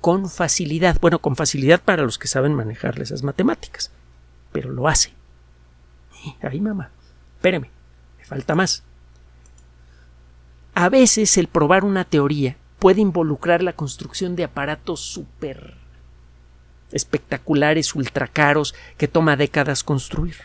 [0.00, 0.98] con facilidad.
[1.00, 3.90] Bueno, con facilidad para los que saben manejar esas matemáticas,
[4.52, 5.12] pero lo hace.
[6.42, 6.90] Ahí, mamá,
[7.36, 7.70] espéreme,
[8.18, 8.82] me falta más.
[10.80, 15.74] A veces el probar una teoría puede involucrar la construcción de aparatos súper
[16.90, 20.36] espectaculares, ultra caros, que toma décadas construir.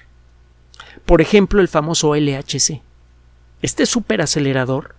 [1.06, 2.82] Por ejemplo, el famoso LHC.
[3.62, 4.95] Este superacelerador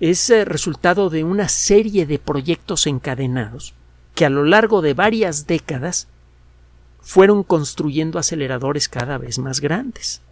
[0.00, 3.74] es eh, resultado de una serie de proyectos encadenados
[4.14, 6.08] que a lo largo de varias décadas
[7.02, 10.22] fueron construyendo aceleradores cada vez más grandes.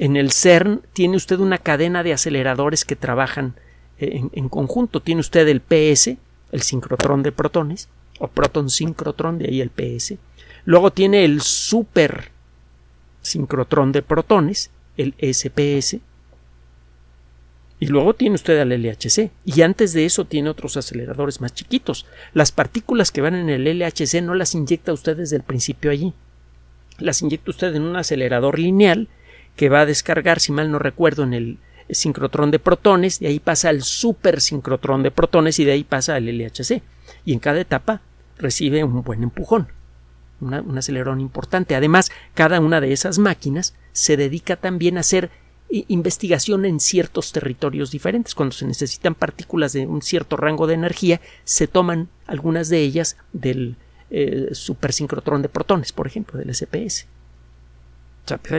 [0.00, 3.54] En el CERN tiene usted una cadena de aceleradores que trabajan
[3.98, 5.00] eh, en, conjunto.
[5.00, 6.16] Tiene usted el PS,
[6.52, 10.14] el sincrotrón de protones, o proton sincrotrón, de ahí el PS.
[10.64, 12.30] Luego tiene el super
[13.20, 15.98] sincrotrón de protones, el SPS.
[17.78, 19.30] Y luego tiene usted al LHC.
[19.44, 22.06] Y antes de eso tiene otros aceleradores más chiquitos.
[22.32, 26.14] Las partículas que van en el LHC no las inyecta usted desde el principio allí.
[26.96, 29.06] Las inyecta usted en un acelerador lineal
[29.60, 31.58] que va a descargar, si mal no recuerdo, en el
[31.90, 36.14] sincrotrón de protones, de ahí pasa al super sincrotrón de protones y de ahí pasa
[36.14, 36.80] al LHC.
[37.26, 38.00] Y en cada etapa
[38.38, 39.68] recibe un buen empujón,
[40.40, 41.74] un acelerón importante.
[41.74, 45.30] Además, cada una de esas máquinas se dedica también a hacer
[45.68, 48.34] investigación en ciertos territorios diferentes.
[48.34, 53.18] Cuando se necesitan partículas de un cierto rango de energía, se toman algunas de ellas
[53.34, 53.76] del
[54.08, 57.08] eh, supersincrotrón de protones, por ejemplo, del SPS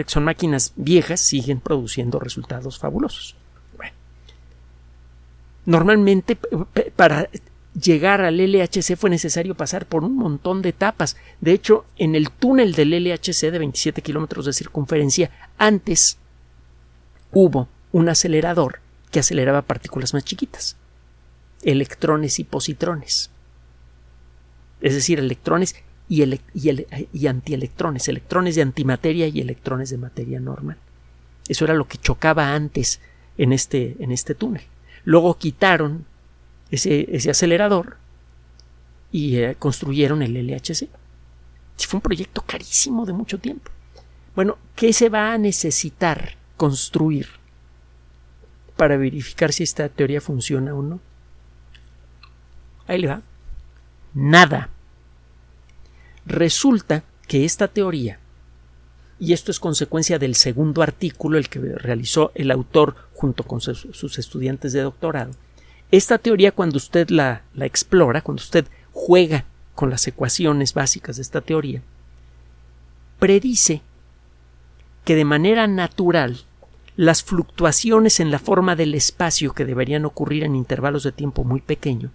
[0.08, 3.36] son máquinas viejas, siguen produciendo resultados fabulosos.
[5.66, 6.38] Normalmente
[6.96, 7.30] para
[7.80, 11.16] llegar al LHC fue necesario pasar por un montón de etapas.
[11.40, 16.18] De hecho, en el túnel del LHC de 27 kilómetros de circunferencia, antes
[17.32, 18.80] hubo un acelerador
[19.12, 20.78] que aceleraba partículas más chiquitas,
[21.62, 23.30] electrones y positrones.
[24.82, 25.76] Es decir, electrones
[26.12, 30.76] y, antielectrones, electrones de antimateria y electrones de materia normal.
[31.48, 33.00] Eso era lo que chocaba antes
[33.38, 34.64] en este, en este túnel.
[35.06, 36.06] Luego quitaron
[36.70, 37.96] ese, ese acelerador
[39.10, 40.90] y eh, construyeron el LHC.
[41.78, 43.72] Fue un proyecto carísimo de mucho tiempo.
[44.36, 47.28] Bueno, ¿qué se va a necesitar construir
[48.76, 51.00] para verificar si esta teoría funciona o no?
[52.86, 53.22] Ahí le va.
[54.14, 54.70] Nada.
[56.26, 58.20] Resulta que esta teoría,
[59.20, 64.18] y esto es consecuencia del segundo artículo, el que realizó el autor junto con sus
[64.18, 65.32] estudiantes de doctorado,
[65.92, 71.42] esta teoría cuando usted la, explora, cuando usted juega con las ecuaciones básicas de esta
[71.42, 71.82] teoría,
[73.20, 73.82] predice
[75.06, 76.42] que de manera natural
[76.96, 81.62] las fluctuaciones en la forma del espacio que deberían ocurrir en intervalos de tiempo muy
[81.62, 82.12] pequeño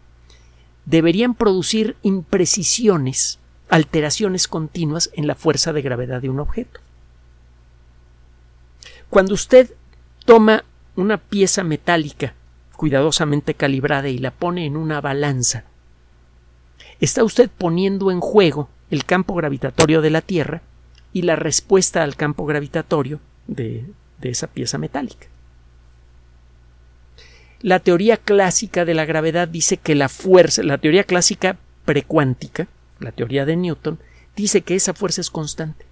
[0.86, 3.38] deberían producir imprecisiones
[3.68, 6.80] alteraciones continuas en la fuerza de gravedad de un objeto.
[9.10, 9.72] Cuando usted
[10.24, 10.64] toma
[10.96, 12.34] una pieza metálica
[12.76, 15.64] cuidadosamente calibrada y la pone en una balanza,
[17.00, 20.62] está usted poniendo en juego el campo gravitatorio de la Tierra
[21.12, 23.84] y la respuesta al campo gravitatorio de,
[24.20, 25.28] de esa pieza metálica.
[27.62, 32.68] La teoría clásica de la gravedad dice que la fuerza, la teoría clásica precuántica,
[33.00, 33.98] la teoría de Newton,
[34.36, 35.86] dice que esa fuerza es constante.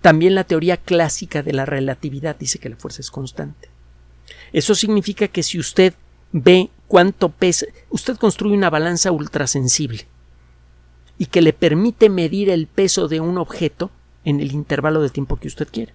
[0.00, 3.70] También la teoría clásica de la relatividad dice que la fuerza es constante.
[4.52, 5.94] Eso significa que si usted
[6.32, 10.06] ve cuánto pesa, usted construye una balanza ultrasensible
[11.16, 13.90] y que le permite medir el peso de un objeto
[14.24, 15.94] en el intervalo de tiempo que usted quiere.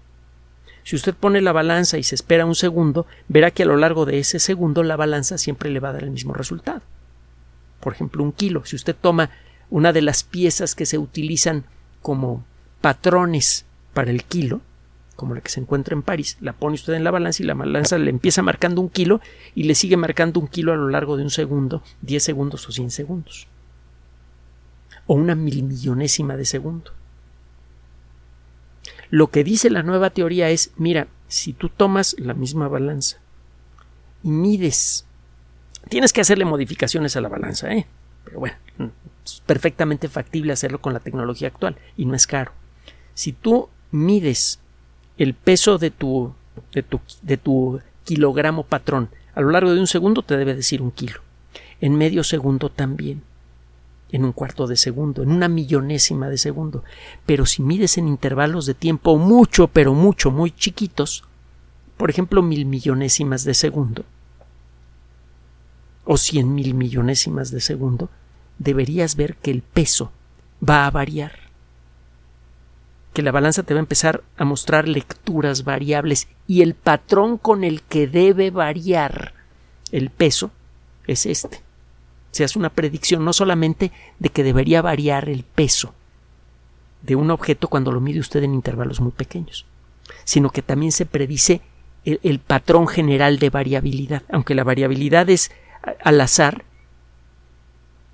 [0.83, 4.05] Si usted pone la balanza y se espera un segundo, verá que a lo largo
[4.05, 6.81] de ese segundo la balanza siempre le va a dar el mismo resultado
[7.79, 8.65] por ejemplo, un kilo.
[8.65, 9.29] Si usted toma
[9.69, 11.65] una de las piezas que se utilizan
[12.01, 12.43] como
[12.81, 14.61] patrones para el kilo,
[15.15, 17.53] como la que se encuentra en París, la pone usted en la balanza y la
[17.53, 19.19] balanza le empieza marcando un kilo
[19.53, 22.71] y le sigue marcando un kilo a lo largo de un segundo, 10 segundos o
[22.71, 23.47] 100 segundos.
[25.07, 26.91] O una milmillonésima de segundo.
[29.09, 33.17] Lo que dice la nueva teoría es, mira, si tú tomas la misma balanza
[34.23, 35.06] y mides
[35.88, 37.88] Tienes que hacerle modificaciones a la balanza, ¿eh?
[38.25, 38.56] Pero bueno,
[39.25, 42.52] es perfectamente factible hacerlo con la tecnología actual y no es caro.
[43.13, 44.60] Si tú mides
[45.17, 46.34] el peso de tu,
[46.73, 50.82] de tu, de tu kilogramo patrón a lo largo de un segundo, te debe decir
[50.82, 51.21] un kilo.
[51.82, 53.23] En medio segundo también.
[54.12, 56.84] En un cuarto de segundo, en una millonésima de segundo.
[57.25, 61.23] Pero si mides en intervalos de tiempo mucho, pero mucho, muy chiquitos,
[61.96, 64.04] por ejemplo, mil millonésimas de segundo,
[66.12, 68.10] o cien mil millonésimas de segundo,
[68.57, 70.12] deberías ver que el peso
[70.67, 71.33] va a variar.
[73.13, 77.63] Que la balanza te va a empezar a mostrar lecturas variables y el patrón con
[77.63, 79.35] el que debe variar
[79.91, 80.49] el peso
[81.05, 81.62] es este.
[82.31, 85.93] Se hace una predicción no solamente de que debería variar el peso
[87.03, 89.67] de un objeto cuando lo mide usted en intervalos muy pequeños,
[90.23, 91.62] sino que también se predice
[92.03, 95.51] el, patrón general de variabilidad, aunque la variabilidad es
[96.04, 96.63] al azar,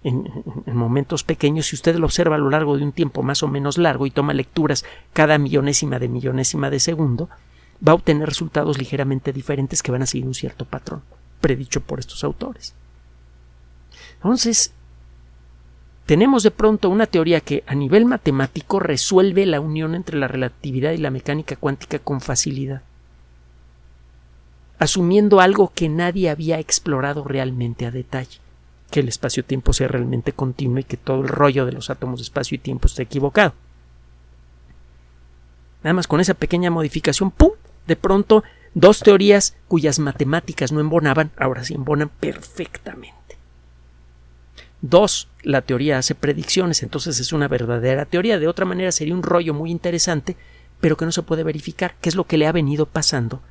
[0.04, 0.30] en,
[0.68, 3.78] momentos pequeños, si usted lo observa a lo largo de un tiempo más o menos
[3.78, 7.30] largo y toma lecturas cada millonésima de millonésima de segundo,
[7.86, 11.02] va a obtener resultados ligeramente diferentes que van a seguir un cierto patrón,
[11.42, 12.76] predicho por estos autores.
[14.16, 14.74] Entonces,
[16.06, 20.92] tenemos de pronto una teoría que a nivel matemático resuelve la unión entre la relatividad
[20.92, 22.84] y la mecánica cuántica con facilidad,
[24.80, 28.40] asumiendo algo que nadie había explorado realmente a detalle,
[28.92, 32.24] que el espacio-tiempo sea realmente continuo y que todo el rollo de los átomos de
[32.24, 33.54] espacio y tiempo esté equivocado.
[35.84, 37.52] Nada más con esa pequeña modificación, ¡pum!
[37.88, 43.16] De pronto, dos teorías cuyas matemáticas no embonaban, ahora sí embonan perfectamente.
[44.82, 48.40] Dos, la teoría hace predicciones, entonces es una verdadera teoría.
[48.40, 50.36] De otra manera sería un rollo muy interesante,
[50.80, 53.42] pero que no se puede verificar, que es lo que le ha venido pasando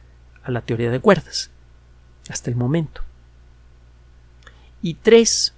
[0.44, 1.50] a la teoría de cuerdas
[2.28, 3.02] hasta el momento.
[4.82, 5.54] Y tres,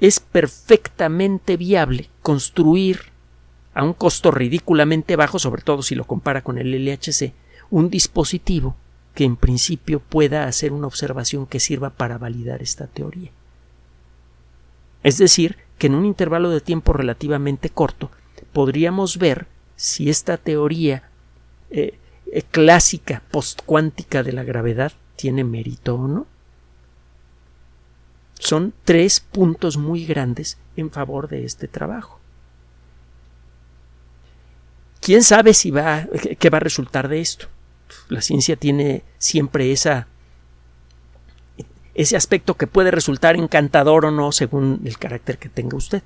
[0.00, 3.12] es perfectamente viable construir
[3.74, 7.32] a un costo ridículamente bajo, sobre todo si lo compara con el LHC,
[7.70, 8.76] un dispositivo
[9.14, 13.30] que en principio pueda hacer una observación que sirva para validar esta teoría.
[15.02, 18.10] Es decir, que en un intervalo de tiempo relativamente corto
[18.52, 19.46] podríamos ver
[19.76, 21.10] si esta teoría
[21.70, 21.98] eh,
[22.42, 26.26] clásica postcuántica de la gravedad tiene mérito o no.
[28.38, 32.20] Son tres puntos muy grandes en favor de este trabajo.
[35.00, 36.06] ¿Quién sabe si va,
[36.38, 37.46] qué va a resultar de esto?
[38.08, 40.08] La ciencia tiene siempre esa
[41.94, 46.02] ese aspecto que puede resultar encantador o no según el carácter que tenga usted.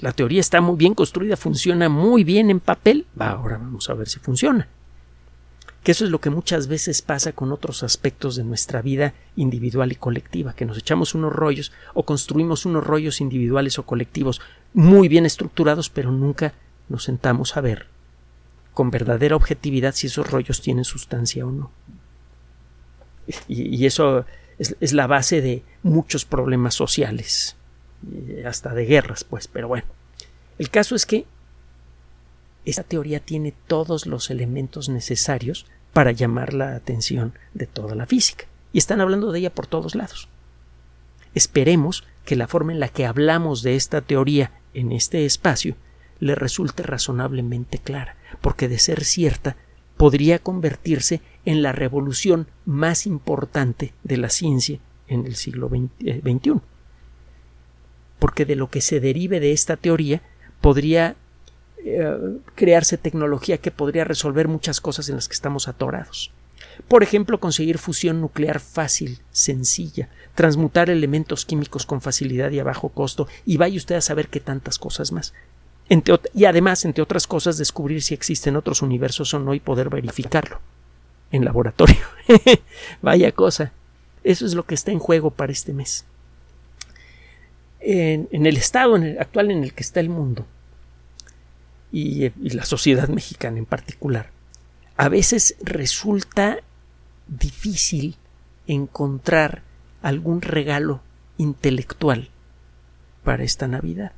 [0.00, 3.06] La teoría está muy bien construida, funciona muy bien en papel.
[3.18, 4.68] Va, ahora vamos a ver si funciona.
[5.82, 9.90] Que eso es lo que muchas veces pasa con otros aspectos de nuestra vida individual
[9.90, 14.40] y colectiva, que nos echamos unos rollos o construimos unos rollos individuales o colectivos
[14.74, 16.54] muy bien estructurados, pero nunca
[16.88, 17.86] nos sentamos a ver
[18.74, 21.70] con verdadera objetividad si esos rollos tienen sustancia o no.
[23.48, 24.24] Y, eso
[24.58, 27.56] es, la base de muchos problemas sociales,
[28.10, 29.86] eh, hasta de guerras, pues, pero bueno.
[30.58, 31.26] El caso es que
[32.64, 38.46] esta teoría tiene todos los elementos necesarios para llamar la atención de toda la física,
[38.72, 40.28] y están hablando de ella por todos lados.
[41.34, 45.76] Esperemos que la forma en la que hablamos de esta teoría en este espacio
[46.20, 49.56] le resulte razonablemente clara, porque de ser cierta
[49.96, 55.90] podría convertirse en la revolución más importante de la ciencia en el siglo XXI.
[56.06, 56.60] Eh,
[58.18, 60.22] Porque de lo que se derive de esta teoría
[60.60, 61.16] podría
[61.84, 66.32] eh, crearse tecnología que podría resolver muchas cosas en las que estamos atorados.
[66.88, 72.88] Por ejemplo, conseguir fusión nuclear fácil, sencilla, transmutar elementos químicos con facilidad y a bajo
[72.88, 75.34] costo, y vaya usted a saber qué tantas cosas más
[76.32, 80.60] y además, entre otras cosas, descubrir si existen otros universos o no y poder verificarlo
[81.30, 82.04] en laboratorio.
[83.02, 83.72] Vaya cosa.
[84.24, 86.04] Eso es lo que está en juego para este mes.
[87.80, 90.46] En, el estado actual en el que está el mundo
[91.92, 94.30] y, la sociedad mexicana en particular,
[94.96, 96.58] a veces resulta
[97.28, 98.16] difícil
[98.66, 99.62] encontrar
[100.00, 101.00] algún regalo
[101.36, 102.30] intelectual
[103.22, 104.12] para esta Navidad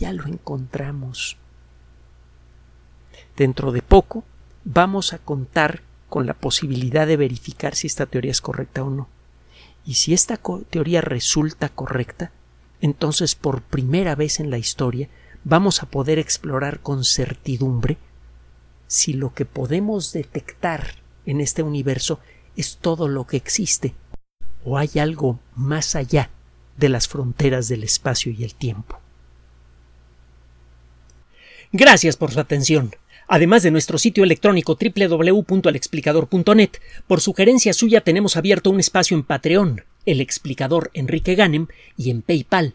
[0.00, 1.36] ya lo encontramos.
[3.36, 4.24] Dentro de poco
[4.64, 9.08] vamos a contar con la posibilidad de verificar si esta teoría es correcta o no.
[9.84, 10.38] Y si esta
[10.70, 12.32] teoría resulta correcta,
[12.80, 15.08] entonces por primera vez en la historia
[15.44, 17.98] vamos a poder explorar con certidumbre
[18.86, 22.20] si lo que podemos detectar en este universo
[22.56, 23.94] es todo lo que existe
[24.64, 26.30] o hay algo más allá
[26.76, 28.98] de las fronteras del espacio y el tiempo.
[31.72, 32.90] Gracias por su atención.
[33.28, 36.70] Además de nuestro sitio electrónico www.alexplicador.net,
[37.06, 42.22] por sugerencia suya tenemos abierto un espacio en Patreon, el explicador Enrique Ganem, y en
[42.22, 42.74] PayPal,